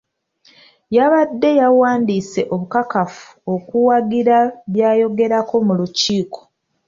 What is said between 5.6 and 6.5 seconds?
mu lukiiko.